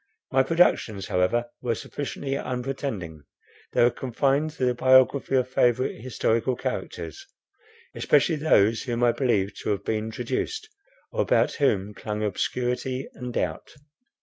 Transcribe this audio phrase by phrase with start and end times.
[0.31, 3.21] My productions however were sufficiently unpretending;
[3.73, 7.23] they were confined to the biography of favourite historical characters,
[7.93, 10.67] especially those whom I believed to have been traduced,
[11.11, 13.75] or about whom clung obscurity and doubt.